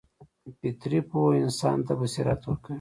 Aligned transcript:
فطري 0.59 0.99
پوهه 1.09 1.35
انسان 1.43 1.77
ته 1.87 1.93
بصیرت 1.99 2.41
ورکوي. 2.43 2.69